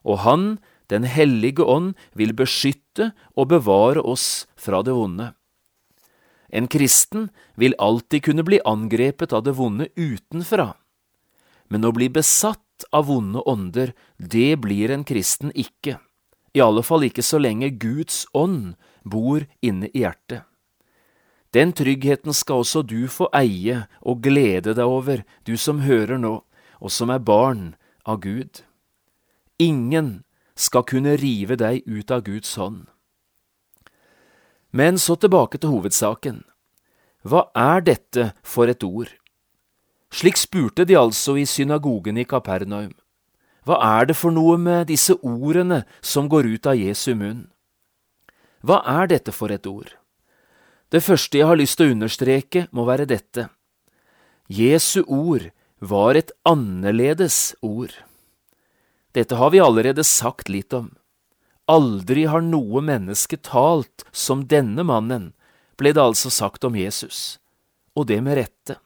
og 0.03 0.23
Han, 0.27 0.59
Den 0.89 1.03
hellige 1.07 1.63
ånd, 1.63 1.95
vil 2.13 2.33
beskytte 2.35 3.13
og 3.35 3.47
bevare 3.49 4.01
oss 4.03 4.45
fra 4.59 4.83
det 4.83 4.93
vonde. 4.93 5.31
En 6.51 6.67
kristen 6.67 7.29
vil 7.55 7.73
alltid 7.79 8.21
kunne 8.27 8.43
bli 8.43 8.59
angrepet 8.65 9.33
av 9.33 9.45
det 9.47 9.55
vonde 9.57 9.87
utenfra, 9.95 10.75
men 11.71 11.87
å 11.87 11.93
bli 11.95 12.09
besatt 12.13 12.85
av 12.91 13.07
vonde 13.07 13.41
ånder, 13.47 13.95
det 14.19 14.59
blir 14.61 14.91
en 14.91 15.07
kristen 15.07 15.55
ikke, 15.55 15.97
i 16.53 16.61
alle 16.61 16.83
fall 16.85 17.05
ikke 17.07 17.25
så 17.25 17.39
lenge 17.41 17.71
Guds 17.81 18.25
ånd 18.33 18.75
bor 19.03 19.45
inne 19.61 19.89
i 19.93 20.03
hjertet. 20.03 20.45
Den 21.53 21.73
tryggheten 21.73 22.33
skal 22.33 22.63
også 22.63 22.81
du 22.81 23.07
få 23.07 23.27
eie 23.35 23.83
og 24.01 24.23
glede 24.25 24.73
deg 24.73 24.85
over, 24.85 25.21
du 25.45 25.53
som 25.57 25.83
hører 25.85 26.17
nå, 26.17 26.39
og 26.81 26.91
som 26.91 27.11
er 27.13 27.21
barn 27.21 27.75
av 28.09 28.23
Gud. 28.25 28.63
Ingen 29.61 30.23
skal 30.55 30.85
kunne 30.89 31.17
rive 31.21 31.57
deg 31.57 31.85
ut 31.85 32.09
av 32.11 32.25
Guds 32.25 32.55
hånd. 32.57 32.87
Men 34.73 34.97
så 34.97 35.15
tilbake 35.15 35.61
til 35.61 35.69
hovedsaken. 35.69 36.41
Hva 37.21 37.45
er 37.53 37.85
dette 37.85 38.31
for 38.41 38.65
et 38.67 38.81
ord? 38.83 39.11
Slik 40.13 40.37
spurte 40.37 40.85
de 40.89 40.97
altså 40.97 41.37
i 41.37 41.45
synagogen 41.45 42.17
i 42.17 42.25
Kapernaum. 42.25 42.93
Hva 43.63 43.79
er 43.99 44.09
det 44.09 44.15
for 44.19 44.35
noe 44.35 44.57
med 44.59 44.89
disse 44.91 45.15
ordene 45.23 45.83
som 46.03 46.27
går 46.31 46.49
ut 46.55 46.67
av 46.67 46.79
Jesu 46.79 47.13
munn? 47.15 47.45
Hva 48.63 48.81
er 48.87 49.11
dette 49.11 49.31
for 49.35 49.51
et 49.51 49.67
ord? 49.67 49.93
Det 50.91 51.01
første 51.03 51.39
jeg 51.39 51.47
har 51.47 51.59
lyst 51.59 51.79
til 51.79 51.89
å 51.89 51.93
understreke, 51.95 52.67
må 52.71 52.85
være 52.85 53.07
dette. 53.09 53.47
Jesu 54.51 55.01
ord 55.07 55.49
var 55.79 56.19
et 56.19 56.31
annerledes 56.47 57.55
ord. 57.63 57.95
Dette 59.15 59.39
har 59.39 59.53
vi 59.53 59.61
allerede 59.63 60.03
sagt 60.03 60.51
litt 60.51 60.73
om. 60.73 60.91
Aldri 61.71 62.25
har 62.27 62.43
noe 62.43 62.81
menneske 62.83 63.39
talt 63.39 64.03
som 64.11 64.43
denne 64.51 64.83
mannen, 64.83 65.31
ble 65.79 65.93
det 65.95 66.03
altså 66.03 66.29
sagt 66.29 66.65
om 66.67 66.75
Jesus, 66.75 67.39
og 67.95 68.09
det 68.11 68.19
med 68.25 68.37
rette. 68.37 68.77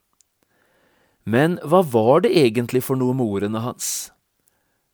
Men 1.26 1.58
hva 1.66 1.82
var 1.84 2.22
det 2.24 2.36
egentlig 2.38 2.86
for 2.86 3.00
noe 3.00 3.18
med 3.18 3.26
ordene 3.26 3.64
hans? 3.66 4.12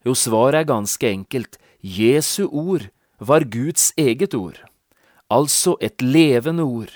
Jo, 0.03 0.13
svaret 0.13 0.61
er 0.61 0.69
ganske 0.69 1.07
enkelt. 1.09 1.57
Jesu 1.83 2.47
ord 2.47 2.89
var 3.19 3.45
Guds 3.47 3.91
eget 3.97 4.33
ord, 4.35 4.59
altså 5.31 5.77
et 5.81 6.01
levende 6.01 6.63
ord. 6.63 6.91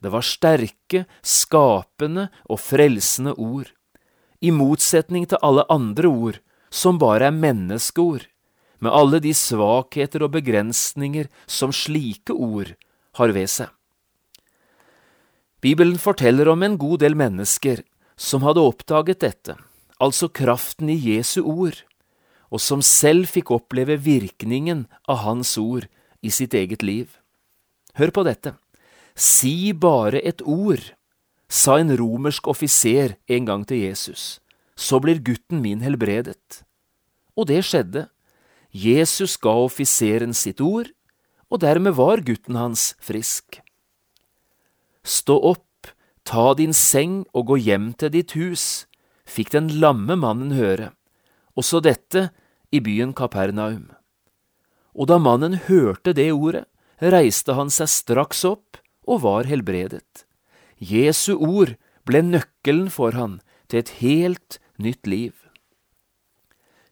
Det 0.00 0.12
var 0.12 0.24
sterke, 0.24 1.04
skapende 1.22 2.28
og 2.48 2.60
frelsende 2.60 3.34
ord, 3.36 3.68
i 4.40 4.52
motsetning 4.52 5.26
til 5.28 5.40
alle 5.44 5.66
andre 5.68 6.08
ord 6.08 6.40
som 6.72 7.00
bare 7.00 7.28
er 7.28 7.36
menneskeord, 7.36 8.24
med 8.80 8.94
alle 8.96 9.20
de 9.20 9.34
svakheter 9.36 10.24
og 10.24 10.32
begrensninger 10.38 11.28
som 11.44 11.72
slike 11.74 12.32
ord 12.32 12.72
har 13.20 13.34
ved 13.36 13.50
seg. 13.52 13.68
Bibelen 15.60 15.98
forteller 16.00 16.48
om 16.48 16.62
en 16.64 16.78
god 16.80 17.02
del 17.02 17.16
mennesker 17.18 17.82
som 18.16 18.46
hadde 18.46 18.64
oppdaget 18.64 19.20
dette, 19.20 19.56
altså 20.00 20.30
kraften 20.32 20.88
i 20.88 20.96
Jesu 20.96 21.42
ord, 21.44 21.76
og 22.50 22.60
som 22.62 22.82
selv 22.82 23.30
fikk 23.30 23.52
oppleve 23.54 23.96
virkningen 24.02 24.86
av 25.08 25.22
Hans 25.24 25.56
ord 25.58 25.86
i 26.20 26.32
sitt 26.34 26.54
eget 26.54 26.82
liv. 26.82 27.14
Hør 27.94 28.10
på 28.14 28.24
dette. 28.26 28.54
Si 29.14 29.72
bare 29.72 30.20
et 30.26 30.42
ord, 30.42 30.82
sa 31.50 31.78
en 31.80 31.92
romersk 31.98 32.46
offiser 32.50 33.16
en 33.30 33.46
gang 33.46 33.66
til 33.66 33.82
Jesus, 33.86 34.38
så 34.78 35.00
blir 35.02 35.22
gutten 35.22 35.62
min 35.62 35.82
helbredet. 35.82 36.62
Og 37.36 37.48
det 37.50 37.64
skjedde. 37.66 38.06
Jesus 38.70 39.36
ga 39.42 39.52
offiseren 39.66 40.34
sitt 40.34 40.60
ord, 40.62 40.90
og 41.50 41.62
dermed 41.64 41.96
var 41.98 42.22
gutten 42.22 42.54
hans 42.54 42.94
frisk. 43.02 43.58
Stå 45.02 45.34
opp, 45.50 45.90
ta 46.22 46.52
din 46.54 46.74
seng 46.76 47.24
og 47.34 47.50
gå 47.50 47.58
hjem 47.66 47.90
til 47.98 48.12
ditt 48.14 48.36
hus, 48.38 48.86
fikk 49.26 49.50
den 49.54 49.70
lamme 49.82 50.14
mannen 50.18 50.54
høre, 50.54 50.92
også 51.58 51.80
dette 51.82 52.28
i 52.70 52.80
byen 52.80 53.12
Kapernaum. 53.16 53.90
Og 54.94 55.10
da 55.10 55.18
mannen 55.22 55.58
hørte 55.66 56.14
det 56.16 56.30
ordet, 56.32 56.66
reiste 57.00 57.54
han 57.56 57.70
seg 57.72 57.88
straks 57.90 58.44
opp 58.44 58.80
og 59.08 59.22
var 59.24 59.48
helbredet. 59.48 60.26
Jesu 60.78 61.34
ord 61.36 61.76
ble 62.08 62.22
nøkkelen 62.24 62.90
for 62.92 63.16
han 63.16 63.38
til 63.68 63.82
et 63.82 63.92
helt 64.00 64.58
nytt 64.80 65.06
liv. 65.06 65.34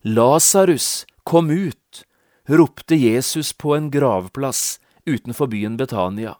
Lasarus 0.05 1.07
kom 1.25 1.51
ut, 1.51 2.05
ropte 2.49 2.97
Jesus 2.97 3.53
på 3.53 3.75
en 3.77 3.91
gravplass 3.91 4.79
utenfor 5.09 5.51
byen 5.51 5.77
Betania. 5.77 6.37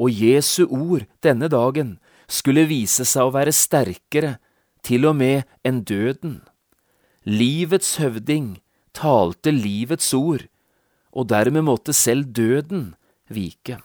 Og 0.00 0.12
Jesu 0.14 0.64
ord 0.68 1.04
denne 1.24 1.50
dagen 1.52 1.98
skulle 2.30 2.68
vise 2.70 3.04
seg 3.04 3.26
å 3.26 3.34
være 3.34 3.52
sterkere, 3.52 4.38
til 4.80 5.04
og 5.04 5.18
med 5.18 5.44
enn 5.66 5.82
døden. 5.84 6.38
Livets 7.28 7.98
høvding 8.00 8.62
talte 8.96 9.52
livets 9.52 10.08
ord, 10.16 10.46
og 11.12 11.28
dermed 11.28 11.66
måtte 11.66 11.92
selv 11.92 12.30
døden 12.32 12.94
vike. 13.28 13.76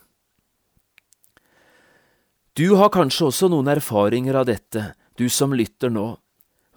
Du 2.56 2.78
har 2.80 2.94
kanskje 2.96 3.28
også 3.28 3.50
noen 3.52 3.68
erfaringer 3.68 4.40
av 4.40 4.48
dette, 4.48 4.94
du 5.20 5.28
som 5.28 5.52
lytter 5.52 5.92
nå, 5.92 6.16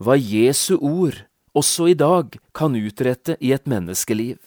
hva 0.03 0.19
Jesu 0.19 0.75
ord 0.83 1.23
også 1.55 1.93
i 1.93 1.95
dag 1.95 2.35
kan 2.55 2.75
utrette 2.75 3.39
i 3.39 3.55
et 3.55 3.71
menneskeliv. 3.71 4.39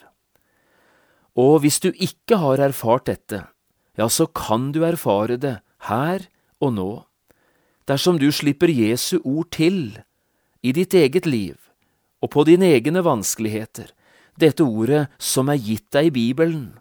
Og 1.39 1.61
hvis 1.63 1.79
du 1.79 1.93
ikke 1.95 2.41
har 2.43 2.59
erfart 2.59 3.07
dette, 3.07 3.45
ja, 3.95 4.07
så 4.11 4.27
kan 4.27 4.73
du 4.75 4.83
erfare 4.83 5.39
det 5.39 5.61
her 5.87 6.27
og 6.59 6.75
nå. 6.75 6.91
Dersom 7.87 8.19
du 8.19 8.27
slipper 8.35 8.67
Jesu 8.67 9.21
ord 9.23 9.47
til 9.55 10.01
i 10.59 10.75
ditt 10.75 10.91
eget 10.91 11.23
liv 11.25 11.70
og 12.21 12.31
på 12.33 12.45
dine 12.47 12.69
egne 12.77 13.03
vanskeligheter, 13.05 13.89
dette 14.37 14.63
ordet 14.63 15.07
som 15.19 15.49
er 15.51 15.59
gitt 15.59 15.89
deg 15.93 16.11
i 16.11 16.15
Bibelen, 16.15 16.79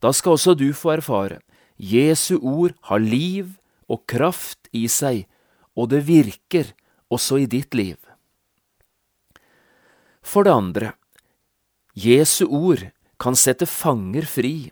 da 0.00 0.12
skal 0.12 0.36
også 0.36 0.54
du 0.58 0.68
få 0.76 0.98
erfare 0.98 1.40
Jesu 1.80 2.36
ord 2.38 2.74
har 2.86 3.02
liv 3.02 3.56
og 3.90 4.04
kraft 4.06 4.68
i 4.70 4.86
seg, 4.86 5.24
og 5.74 5.90
det 5.90 6.04
virker 6.06 6.70
også 7.10 7.40
i 7.42 7.48
ditt 7.50 7.74
liv. 7.74 7.98
For 10.22 10.46
det 10.46 10.54
andre, 10.54 10.92
Jesu 11.98 12.46
ord 12.46 12.86
kan 13.20 13.36
sette 13.38 13.66
fanger 13.66 14.26
fri. 14.26 14.70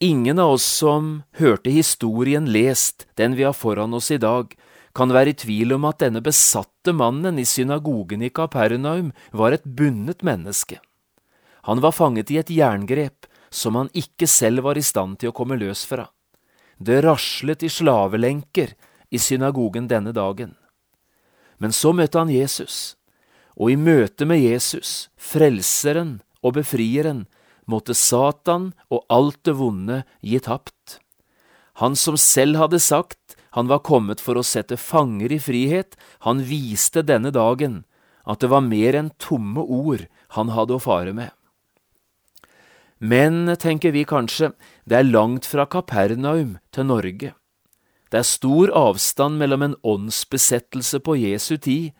Ingen 0.00 0.40
av 0.42 0.56
oss 0.56 0.64
som 0.66 1.22
hørte 1.38 1.72
historien 1.72 2.48
lest, 2.50 3.06
den 3.16 3.36
vi 3.38 3.44
har 3.46 3.54
foran 3.56 3.94
oss 3.94 4.10
i 4.10 4.18
dag, 4.20 4.50
kan 4.94 5.12
være 5.12 5.34
i 5.34 5.38
tvil 5.38 5.74
om 5.74 5.86
at 5.88 6.00
denne 6.04 6.22
besatte 6.22 6.94
mannen 6.94 7.38
i 7.42 7.46
synagogen 7.48 8.22
i 8.22 8.30
Kapernaum 8.30 9.10
var 9.32 9.52
et 9.56 9.64
bundet 9.66 10.22
menneske. 10.22 10.78
Han 11.66 11.80
var 11.82 11.96
fanget 11.96 12.30
i 12.30 12.38
et 12.38 12.50
jerngrep 12.52 13.26
som 13.50 13.78
han 13.78 13.90
ikke 13.94 14.28
selv 14.30 14.64
var 14.66 14.78
i 14.78 14.84
stand 14.84 15.18
til 15.20 15.30
å 15.30 15.36
komme 15.36 15.58
løs 15.58 15.84
fra. 15.88 16.08
Det 16.78 17.00
raslet 17.04 17.62
i 17.62 17.70
slavelenker 17.70 18.74
i 19.10 19.18
synagogen 19.18 19.88
denne 19.90 20.12
dagen. 20.14 20.54
Men 21.58 21.72
så 21.72 21.94
møtte 21.94 22.18
han 22.18 22.32
Jesus, 22.32 22.96
og 23.54 23.70
i 23.70 23.78
møte 23.78 24.26
med 24.26 24.42
Jesus, 24.42 25.08
frelseren 25.16 26.18
og 26.42 26.58
befrieren, 26.58 27.24
måtte 27.70 27.94
Satan 27.96 28.72
og 28.92 29.06
alt 29.08 29.40
det 29.46 29.54
vonde 29.56 30.02
gi 30.20 30.40
tapt. 30.42 30.98
Han 31.80 31.96
som 31.96 32.18
selv 32.20 32.58
hadde 32.60 32.82
sagt 32.82 33.33
han 33.54 33.70
var 33.70 33.84
kommet 33.86 34.18
for 34.22 34.34
å 34.34 34.42
sette 34.42 34.76
fanger 34.80 35.32
i 35.32 35.38
frihet, 35.38 35.94
han 36.26 36.42
viste 36.42 37.04
denne 37.06 37.30
dagen 37.30 37.84
at 38.26 38.40
det 38.42 38.50
var 38.50 38.64
mer 38.66 38.96
enn 38.98 39.12
tomme 39.22 39.62
ord 39.62 40.08
han 40.34 40.50
hadde 40.56 40.74
å 40.74 40.82
fare 40.82 41.14
med. 41.14 41.30
Men, 42.98 43.46
tenker 43.60 43.92
vi 43.94 44.02
kanskje, 44.08 44.54
det 44.88 44.98
er 44.98 45.06
langt 45.06 45.46
fra 45.46 45.68
Kapernaum 45.70 46.56
til 46.74 46.88
Norge. 46.88 47.34
Det 48.10 48.20
er 48.20 48.26
stor 48.26 48.72
avstand 48.74 49.38
mellom 49.38 49.62
en 49.66 49.78
åndsbesettelse 49.86 51.02
på 51.04 51.18
Jesu 51.20 51.56
tid 51.58 51.92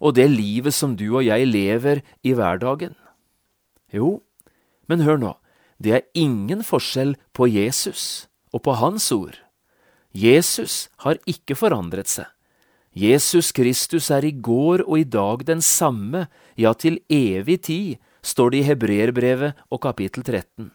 og 0.00 0.14
det 0.14 0.28
livet 0.30 0.74
som 0.74 0.96
du 0.96 1.08
og 1.10 1.24
jeg 1.26 1.46
lever 1.48 2.04
i 2.22 2.34
hverdagen? 2.38 2.94
Jo, 3.90 4.20
men 4.86 5.02
hør 5.06 5.18
nå, 5.18 5.36
det 5.82 5.94
er 5.96 6.08
ingen 6.14 6.62
forskjell 6.66 7.16
på 7.34 7.50
Jesus 7.50 8.28
og 8.54 8.62
på 8.66 8.78
Hans 8.78 9.10
ord. 9.14 9.38
Jesus 10.12 10.88
har 11.04 11.20
ikke 11.30 11.54
forandret 11.54 12.10
seg. 12.10 12.26
Jesus 12.90 13.52
Kristus 13.54 14.10
er 14.10 14.26
i 14.26 14.32
går 14.34 14.82
og 14.82 14.98
i 14.98 15.06
dag 15.06 15.44
den 15.46 15.62
samme, 15.62 16.26
ja, 16.58 16.74
til 16.74 16.98
evig 17.06 17.60
tid, 17.62 17.98
står 18.22 18.50
det 18.50 18.58
i 18.58 18.66
Hebreerbrevet 18.66 19.60
og 19.70 19.82
kapittel 19.86 20.26
13. 20.26 20.72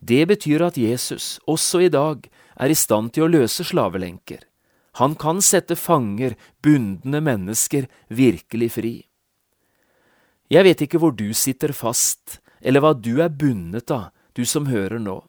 Det 0.00 0.24
betyr 0.28 0.64
at 0.64 0.78
Jesus, 0.80 1.38
også 1.46 1.84
i 1.84 1.92
dag, 1.92 2.24
er 2.56 2.72
i 2.72 2.78
stand 2.78 3.12
til 3.12 3.26
å 3.26 3.30
løse 3.30 3.64
slavelenker. 3.64 4.40
Han 4.96 5.14
kan 5.20 5.42
sette 5.44 5.76
fanger, 5.76 6.38
bundne 6.64 7.20
mennesker, 7.20 7.84
virkelig 8.08 8.70
fri. 8.72 8.94
Jeg 10.48 10.64
vet 10.64 10.84
ikke 10.86 11.00
hvor 11.02 11.12
du 11.12 11.28
sitter 11.36 11.74
fast, 11.76 12.40
eller 12.64 12.80
hva 12.80 12.94
du 12.96 13.18
er 13.20 13.28
bundet 13.28 13.92
av, 13.92 14.08
du 14.32 14.44
som 14.48 14.70
hører 14.70 15.02
nå. 15.02 15.20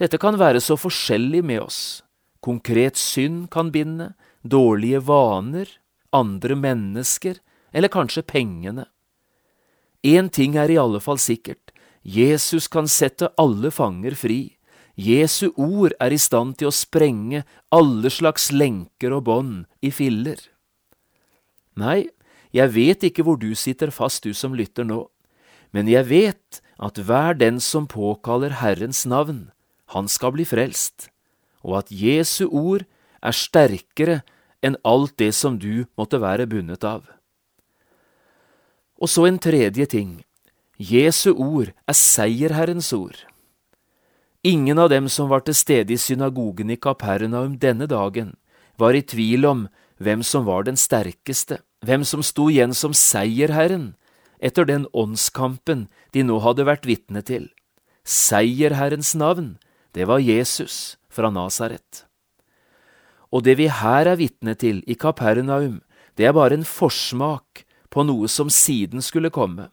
Dette 0.00 0.18
kan 0.18 0.34
være 0.40 0.58
så 0.64 0.74
forskjellig 0.80 1.44
med 1.46 1.62
oss. 1.62 2.02
Konkret 2.44 3.00
synd 3.00 3.48
kan 3.54 3.70
binde, 3.72 4.12
dårlige 4.44 5.00
vaner, 5.08 5.68
andre 6.12 6.56
mennesker, 6.58 7.38
eller 7.72 7.88
kanskje 7.88 8.22
pengene. 8.28 8.84
Én 10.04 10.28
ting 10.28 10.58
er 10.60 10.68
i 10.68 10.76
alle 10.76 11.00
fall 11.00 11.18
sikkert, 11.18 11.72
Jesus 12.04 12.68
kan 12.68 12.84
sette 12.84 13.30
alle 13.40 13.70
fanger 13.72 14.12
fri. 14.12 14.58
Jesu 14.94 15.48
ord 15.56 15.94
er 15.98 16.12
i 16.12 16.20
stand 16.20 16.58
til 16.60 16.68
å 16.68 16.74
sprenge 16.76 17.42
alle 17.72 18.12
slags 18.12 18.50
lenker 18.52 19.16
og 19.16 19.24
bånd 19.26 19.64
i 19.82 19.90
filler. 19.90 20.38
Nei, 21.80 22.04
jeg 22.54 22.70
vet 22.76 23.08
ikke 23.08 23.24
hvor 23.26 23.40
du 23.40 23.54
sitter 23.58 23.90
fast, 23.90 24.22
du 24.22 24.36
som 24.36 24.54
lytter 24.54 24.86
nå, 24.86 25.00
men 25.74 25.88
jeg 25.90 26.06
vet 26.12 26.60
at 26.78 27.00
hver 27.00 27.34
den 27.40 27.58
som 27.58 27.88
påkaller 27.90 28.60
Herrens 28.60 29.02
navn, 29.08 29.48
han 29.96 30.06
skal 30.06 30.36
bli 30.36 30.46
frelst, 30.46 31.08
og 31.64 31.80
at 31.80 31.90
Jesu 31.90 32.46
ord 32.50 32.84
er 33.24 33.34
sterkere 33.34 34.20
enn 34.64 34.76
alt 34.84 35.16
det 35.20 35.32
som 35.36 35.58
du 35.60 35.86
måtte 35.98 36.20
være 36.20 36.46
bundet 36.48 36.84
av. 36.84 37.08
Og 39.00 39.10
så 39.10 39.26
en 39.28 39.40
tredje 39.42 39.86
ting. 39.90 40.22
Jesu 40.78 41.32
ord 41.32 41.72
er 41.88 41.96
seierherrens 41.96 42.92
ord. 42.92 43.16
Ingen 44.44 44.78
av 44.78 44.90
dem 44.92 45.08
som 45.08 45.30
var 45.32 45.44
til 45.44 45.56
stede 45.56 45.94
i 45.94 46.00
synagogen 46.00 46.70
i 46.70 46.76
Kapernaum 46.76 47.56
denne 47.58 47.88
dagen, 47.88 48.34
var 48.76 48.92
i 48.92 49.02
tvil 49.02 49.46
om 49.48 49.66
hvem 50.02 50.22
som 50.22 50.44
var 50.44 50.66
den 50.66 50.76
sterkeste, 50.76 51.60
hvem 51.84 52.04
som 52.04 52.22
sto 52.22 52.50
igjen 52.52 52.74
som 52.74 52.92
seierherren 52.92 53.94
etter 54.44 54.66
den 54.68 54.84
åndskampen 54.92 55.86
de 56.12 56.24
nå 56.26 56.40
hadde 56.44 56.66
vært 56.68 56.88
vitne 56.88 57.22
til. 57.24 57.48
Seierherrens 58.04 59.14
navn, 59.16 59.56
det 59.94 60.08
var 60.10 60.20
Jesus 60.20 60.98
fra 61.14 61.30
Nasaret. 61.30 62.04
Og 63.34 63.42
det 63.46 63.56
vi 63.58 63.70
her 63.70 64.10
er 64.10 64.18
vitne 64.20 64.54
til 64.58 64.82
i 64.90 64.94
Kapernaum, 64.98 65.80
det 66.18 66.28
er 66.28 66.36
bare 66.36 66.58
en 66.58 66.66
forsmak 66.66 67.64
på 67.90 68.04
noe 68.06 68.30
som 68.30 68.50
siden 68.50 69.02
skulle 69.02 69.32
komme. 69.34 69.70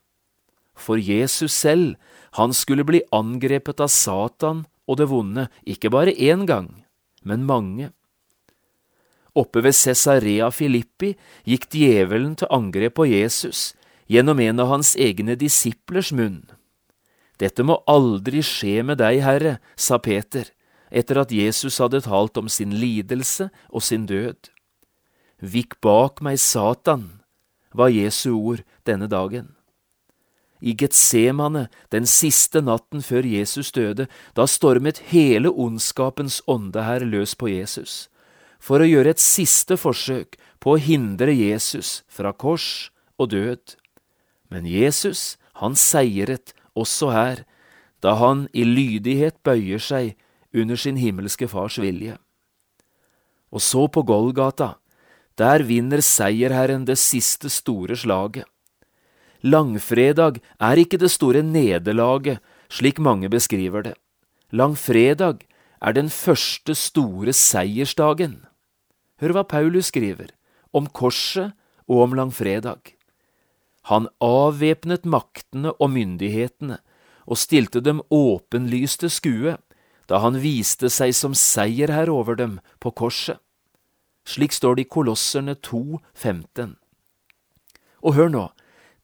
For 0.77 0.97
Jesus 0.97 1.53
selv 1.53 1.97
han 2.37 2.53
skulle 2.53 2.85
bli 2.87 3.03
angrepet 3.13 3.81
av 3.83 3.91
Satan 3.93 4.65
og 4.89 4.97
det 4.97 5.09
vonde, 5.11 5.47
ikke 5.65 5.91
bare 5.93 6.15
én 6.15 6.47
gang, 6.49 6.71
men 7.23 7.45
mange. 7.45 7.91
Oppe 9.37 9.61
ved 9.63 9.77
Cesarea 9.77 10.49
Filippi 10.51 11.13
gikk 11.47 11.69
djevelen 11.71 12.33
til 12.39 12.51
angrep 12.51 12.97
på 12.99 13.07
Jesus 13.07 13.71
gjennom 14.11 14.41
en 14.43 14.59
av 14.59 14.73
hans 14.73 14.95
egne 14.99 15.37
disiplers 15.39 16.11
munn. 16.11 16.43
Dette 17.39 17.63
må 17.63 17.79
aldri 17.89 18.43
skje 18.43 18.81
med 18.85 18.99
deg, 18.99 19.21
Herre, 19.23 19.53
sa 19.79 20.01
Peter, 20.03 20.49
etter 20.91 21.21
at 21.23 21.31
Jesus 21.31 21.79
hadde 21.79 22.03
talt 22.05 22.37
om 22.37 22.49
sin 22.51 22.75
lidelse 22.75 23.49
og 23.69 23.83
sin 23.83 24.05
død. 24.05 24.51
Vik 25.41 25.79
bak 25.81 26.21
meg, 26.21 26.37
Satan, 26.39 27.23
var 27.73 27.89
Jesu 27.89 28.35
ord 28.35 28.61
denne 28.85 29.07
dagen 29.07 29.55
i 30.61 30.73
Getsemane 30.77 31.67
den 31.91 32.05
siste 32.05 32.61
natten 32.61 33.01
før 33.01 33.25
Jesus 33.25 33.71
døde, 33.73 34.07
da 34.37 34.45
stormet 34.45 35.01
hele 35.11 35.49
ondskapens 35.49 36.41
ånde 36.47 36.85
her 36.85 37.05
løs 37.05 37.33
på 37.35 37.49
Jesus, 37.51 38.07
for 38.61 38.81
å 38.81 38.87
gjøre 38.87 39.15
et 39.15 39.21
siste 39.21 39.77
forsøk 39.81 40.37
på 40.61 40.75
å 40.75 40.81
hindre 40.81 41.33
Jesus 41.33 42.01
fra 42.07 42.31
kors 42.31 42.91
og 43.17 43.33
død. 43.33 43.75
Men 44.53 44.67
Jesus, 44.69 45.37
han 45.57 45.75
seiret 45.75 46.53
også 46.77 47.09
her, 47.15 47.43
da 48.01 48.15
han 48.21 48.47
i 48.53 48.65
lydighet 48.65 49.41
bøyer 49.45 49.81
seg 49.81 50.13
under 50.53 50.75
sin 50.75 50.97
himmelske 50.99 51.47
Fars 51.47 51.79
vilje. 51.79 52.17
Og 53.51 53.61
så 53.61 53.87
på 53.87 54.03
Golgata, 54.07 54.75
der 55.37 55.63
vinner 55.67 56.03
seierherren 56.03 56.85
det 56.85 56.97
siste 56.99 57.49
store 57.49 57.95
slaget. 57.95 58.45
Langfredag 59.41 60.39
er 60.59 60.77
ikke 60.77 60.99
det 61.01 61.09
store 61.11 61.41
nederlaget, 61.41 62.39
slik 62.69 62.99
mange 62.99 63.29
beskriver 63.29 63.81
det. 63.83 63.95
Langfredag 64.51 65.41
er 65.81 65.93
den 65.97 66.09
første 66.09 66.75
store 66.75 67.33
seiersdagen. 67.33 68.43
Hør 69.21 69.33
hva 69.35 69.43
Paulus 69.43 69.89
skriver 69.89 70.29
om 70.73 70.87
korset 70.87 71.55
og 71.89 72.05
om 72.05 72.13
langfredag. 72.15 72.93
Han 73.89 74.07
avvæpnet 74.21 75.07
maktene 75.09 75.73
og 75.73 75.89
myndighetene 75.95 76.77
og 77.25 77.39
stilte 77.41 77.81
dem 77.81 78.01
åpenlyste 78.13 79.09
skue 79.09 79.57
da 80.11 80.19
han 80.19 80.41
viste 80.43 80.89
seg 80.91 81.13
som 81.15 81.31
seierherre 81.37 82.11
over 82.11 82.35
dem 82.35 82.57
på 82.83 82.91
korset. 82.91 83.39
Slik 84.27 84.51
står 84.51 84.75
det 84.75 84.83
i 84.85 84.91
Kolosserne 84.91 85.55
2, 85.55 86.01
15. 86.13 86.75
Og 88.03 88.17
hør 88.17 88.27
nå, 88.33 88.43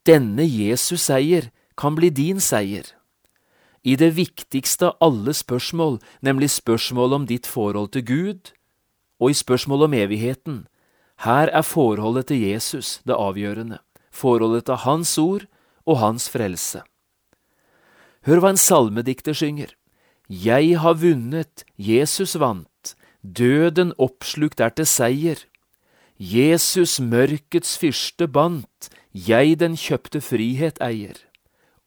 denne 0.03 0.43
Jesus 0.43 1.07
seier 1.07 1.47
kan 1.79 1.95
bli 1.95 2.11
din 2.11 2.43
seier. 2.43 2.91
I 3.87 3.95
det 3.95 4.17
viktigste 4.17 4.91
av 4.91 5.07
alle 5.07 5.31
spørsmål, 5.31 6.01
nemlig 6.19 6.51
spørsmålet 6.57 7.15
om 7.21 7.29
ditt 7.29 7.47
forhold 7.47 7.93
til 7.95 8.03
Gud, 8.03 8.51
og 9.23 9.31
i 9.31 9.37
spørsmålet 9.37 9.87
om 9.87 9.95
evigheten, 9.95 10.59
her 11.23 11.47
er 11.47 11.63
forholdet 11.63 12.27
til 12.29 12.43
Jesus 12.43 12.99
det 13.07 13.15
avgjørende, 13.15 13.79
forholdet 14.11 14.67
til 14.67 14.83
Hans 14.83 15.15
ord 15.17 15.47
og 15.87 16.01
Hans 16.03 16.27
frelse. 16.29 16.83
Hør 18.27 18.43
hva 18.43 18.51
en 18.51 18.59
salmedikter 18.59 19.33
synger. 19.33 19.76
Jeg 20.27 20.75
har 20.83 20.97
vunnet, 20.99 21.63
Jesus 21.79 22.35
vant, 22.35 22.95
døden 23.23 23.93
oppslukt 23.95 24.59
er 24.59 24.73
til 24.75 24.85
seier. 24.85 25.39
Jesus 26.19 26.99
mørkets 26.99 27.77
fyrste 27.79 28.27
bandt, 28.27 28.89
jeg 29.15 29.55
den 29.61 29.77
kjøpte 29.79 30.19
frihet 30.19 30.81
eier. 30.83 31.15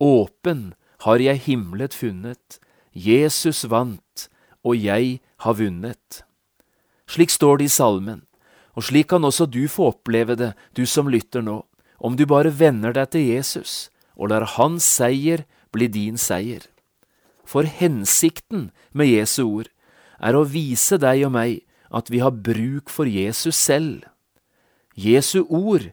Åpen 0.01 0.73
har 1.05 1.21
jeg 1.21 1.45
himlet 1.45 1.93
funnet, 1.93 2.57
Jesus 2.97 3.69
vant, 3.69 4.31
og 4.65 4.73
jeg 4.73 5.21
har 5.45 5.61
vunnet. 5.61 6.25
Slik 7.05 7.29
står 7.29 7.61
det 7.61 7.69
i 7.69 7.77
salmen, 7.77 8.25
og 8.73 8.89
slik 8.89 9.13
kan 9.13 9.25
også 9.25 9.51
du 9.53 9.67
få 9.69 9.93
oppleve 9.93 10.39
det, 10.41 10.55
du 10.73 10.87
som 10.89 11.13
lytter 11.13 11.45
nå, 11.45 11.61
om 12.01 12.17
du 12.17 12.25
bare 12.25 12.49
vender 12.49 12.97
deg 12.97 13.13
til 13.13 13.29
Jesus 13.37 13.91
og 14.17 14.33
lar 14.33 14.49
hans 14.57 14.89
seier 14.89 15.45
bli 15.77 15.93
din 15.93 16.17
seier. 16.17 16.70
For 17.51 17.67
hensikten 17.67 18.69
med 18.95 19.11
Jesu 19.11 19.43
ord 19.49 19.71
er 20.23 20.37
å 20.39 20.47
vise 20.47 21.01
deg 21.03 21.25
og 21.27 21.35
meg 21.35 21.63
at 21.91 22.11
vi 22.13 22.21
har 22.23 22.31
bruk 22.31 22.93
for 22.93 23.11
Jesus 23.11 23.59
selv. 23.59 24.05
Jesu 24.95 25.43
ord 25.49 25.89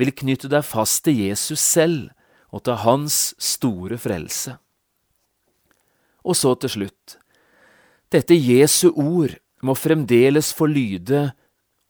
vil 0.00 0.12
knytte 0.16 0.48
deg 0.48 0.64
fast 0.64 1.04
til 1.04 1.18
Jesus 1.20 1.60
selv 1.60 2.08
og 2.52 2.64
til 2.64 2.80
hans 2.84 3.34
store 3.40 3.98
frelse. 4.00 4.56
Og 6.24 6.38
så 6.38 6.54
til 6.62 6.72
slutt. 6.76 7.18
Dette 8.12 8.36
Jesu 8.36 8.92
ord 8.92 9.36
må 9.64 9.74
fremdeles 9.76 10.52
få 10.56 10.68
lyde 10.70 11.30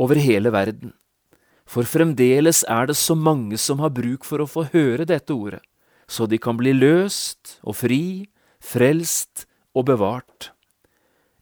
over 0.02 0.18
hele 0.18 0.52
verden. 0.54 0.94
For 1.68 1.86
fremdeles 1.86 2.64
er 2.68 2.88
det 2.90 2.98
så 2.98 3.14
mange 3.14 3.58
som 3.60 3.80
har 3.82 3.94
bruk 3.94 4.26
for 4.26 4.42
å 4.42 4.50
få 4.50 4.66
høre 4.72 5.06
dette 5.08 5.34
ordet, 5.34 5.62
så 6.10 6.26
de 6.26 6.40
kan 6.42 6.58
bli 6.58 6.74
løst 6.74 7.58
og 7.62 7.78
fri, 7.78 8.02
frelst 8.62 9.46
og 9.74 9.88
bevart. 9.90 10.52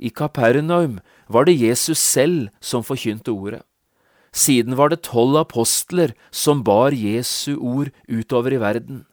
I 0.01 0.09
Kapernaum 0.09 0.99
var 1.29 1.45
det 1.45 1.61
Jesus 1.61 1.99
selv 2.01 2.49
som 2.61 2.83
forkynte 2.83 3.31
ordet. 3.33 3.63
Siden 4.33 4.77
var 4.79 4.89
det 4.89 5.03
tolv 5.05 5.37
apostler 5.43 6.15
som 6.31 6.65
bar 6.65 6.95
Jesu 6.95 7.59
ord 7.59 7.91
utover 8.09 8.55
i 8.55 8.61
verden. 8.63 9.05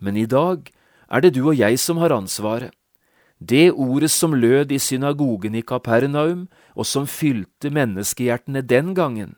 Men 0.00 0.16
i 0.16 0.26
dag 0.26 0.70
er 1.10 1.20
det 1.20 1.34
du 1.34 1.42
og 1.48 1.58
jeg 1.58 1.78
som 1.78 1.98
har 1.98 2.14
ansvaret. 2.14 2.70
Det 3.38 3.70
ordet 3.70 4.10
som 4.10 4.34
lød 4.34 4.72
i 4.72 4.78
synagogen 4.82 5.54
i 5.54 5.62
Kapernaum, 5.62 6.48
og 6.74 6.86
som 6.86 7.06
fylte 7.06 7.70
menneskehjertene 7.70 8.62
den 8.62 8.94
gangen, 8.94 9.36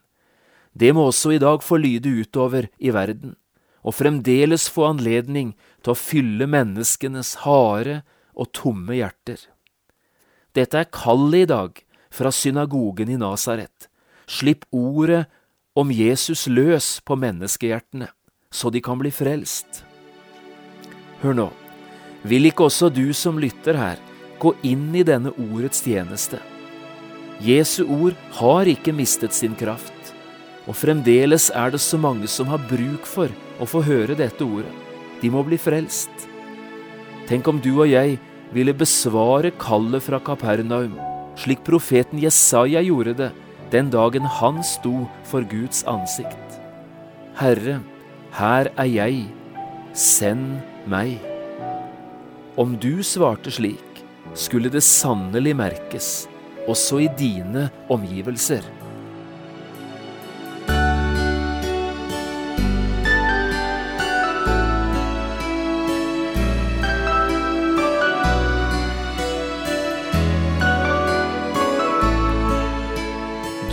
det 0.72 0.94
må 0.94 1.08
også 1.08 1.34
i 1.34 1.40
dag 1.42 1.62
få 1.62 1.76
lyde 1.76 2.08
utover 2.22 2.68
i 2.78 2.92
verden, 2.94 3.34
og 3.82 3.94
fremdeles 3.94 4.68
få 4.70 4.86
anledning 4.88 5.54
til 5.80 5.94
å 5.94 5.98
fylle 5.98 6.48
menneskenes 6.50 7.40
harde 7.44 8.00
og 8.34 8.52
tomme 8.56 8.98
hjerter. 8.98 9.42
Dette 10.56 10.80
er 10.80 10.90
kallet 10.92 11.44
i 11.44 11.50
dag 11.50 11.82
fra 12.10 12.32
synagogen 12.34 13.10
i 13.12 13.18
Nasaret. 13.20 13.88
Slipp 14.30 14.66
ordet 14.74 15.26
om 15.78 15.92
Jesus 15.94 16.46
løs 16.50 16.98
på 17.06 17.16
menneskehjertene, 17.18 18.10
så 18.50 18.70
de 18.70 18.82
kan 18.82 18.98
bli 18.98 19.12
frelst. 19.14 19.84
Hør 21.22 21.36
nå, 21.36 21.48
vil 22.26 22.50
ikke 22.50 22.66
også 22.68 22.90
du 22.92 23.12
som 23.16 23.38
lytter 23.40 23.78
her, 23.78 24.00
gå 24.40 24.54
inn 24.66 24.90
i 24.96 25.04
denne 25.06 25.32
ordets 25.36 25.82
tjeneste? 25.84 26.40
Jesu 27.40 27.84
ord 27.86 28.18
har 28.40 28.68
ikke 28.68 28.92
mistet 28.92 29.36
sin 29.36 29.54
kraft, 29.56 29.94
og 30.68 30.76
fremdeles 30.76 31.48
er 31.56 31.72
det 31.72 31.80
så 31.80 31.96
mange 32.00 32.28
som 32.28 32.50
har 32.52 32.60
bruk 32.68 33.08
for 33.08 33.32
å 33.60 33.68
få 33.68 33.84
høre 33.86 34.18
dette 34.18 34.44
ordet. 34.44 34.89
De 35.20 35.30
må 35.32 35.42
bli 35.46 35.58
frelst. 35.60 36.26
Tenk 37.28 37.48
om 37.50 37.60
du 37.62 37.72
og 37.76 37.88
jeg 37.90 38.16
ville 38.54 38.74
besvare 38.74 39.52
kallet 39.60 40.02
fra 40.02 40.18
Kapernaum, 40.24 40.96
slik 41.38 41.62
profeten 41.66 42.18
Jesaja 42.22 42.82
gjorde 42.82 43.14
det 43.18 43.30
den 43.70 43.90
dagen 43.92 44.26
han 44.26 44.64
sto 44.66 45.06
for 45.30 45.46
Guds 45.46 45.84
ansikt. 45.88 46.58
Herre, 47.38 47.78
her 48.34 48.70
er 48.74 48.90
jeg, 48.90 49.22
send 49.94 50.58
meg. 50.90 51.20
Om 52.58 52.74
du 52.82 53.04
svarte 53.06 53.52
slik, 53.54 54.02
skulle 54.34 54.72
det 54.72 54.82
sannelig 54.86 55.54
merkes, 55.56 56.10
også 56.68 57.04
i 57.06 57.08
dine 57.18 57.68
omgivelser. 57.90 58.66